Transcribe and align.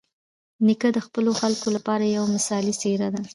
نیکه 0.65 0.89
د 0.93 0.99
خپلو 1.05 1.31
خلکو 1.41 1.67
لپاره 1.75 2.13
یوه 2.15 2.27
مثالي 2.35 2.73
څېره 2.81 3.07
ده. 3.15 3.21